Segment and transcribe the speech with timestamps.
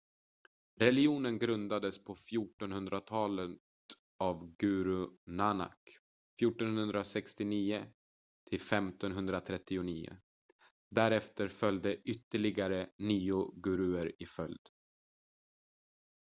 [0.79, 3.57] religionen grundades på 1400-talet
[4.19, 5.99] av guru nanak
[6.41, 7.85] 1469-
[8.51, 10.17] 1539.
[10.91, 14.61] därefter följde ytterligare nio guruer i följd